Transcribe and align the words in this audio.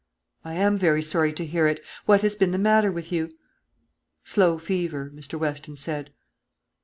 "I 0.43 0.55
am 0.55 0.79
very 0.79 1.03
sorry 1.03 1.31
to 1.33 1.45
hear 1.45 1.67
it. 1.67 1.79
What 2.07 2.23
has 2.23 2.33
been 2.35 2.49
the 2.49 2.57
matter 2.57 2.91
with 2.91 3.11
you?" 3.11 3.37
"Slow 4.23 4.57
fever, 4.57 5.11
Mr. 5.13 5.37
Weston 5.37 5.75
said." 5.75 6.11